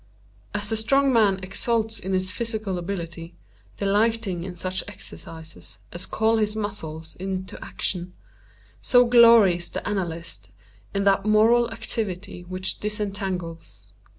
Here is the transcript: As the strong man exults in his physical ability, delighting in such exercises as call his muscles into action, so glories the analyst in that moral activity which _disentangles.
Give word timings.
As 0.55 0.67
the 0.69 0.77
strong 0.77 1.13
man 1.13 1.39
exults 1.43 1.99
in 1.99 2.13
his 2.13 2.31
physical 2.31 2.79
ability, 2.79 3.35
delighting 3.77 4.43
in 4.43 4.55
such 4.55 4.83
exercises 4.87 5.77
as 5.91 6.07
call 6.07 6.37
his 6.37 6.55
muscles 6.55 7.15
into 7.17 7.63
action, 7.63 8.15
so 8.81 9.05
glories 9.05 9.69
the 9.69 9.87
analyst 9.87 10.49
in 10.91 11.03
that 11.03 11.27
moral 11.27 11.69
activity 11.69 12.41
which 12.45 12.79
_disentangles. 12.79 13.89